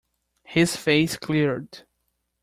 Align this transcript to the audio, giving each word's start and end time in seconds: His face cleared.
His 0.45 0.75
face 0.75 1.15
cleared. 1.15 1.85